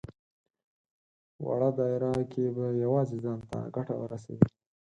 [1.45, 4.45] وړه دايره کې به يوازې ځان ته ګټه ورسوي.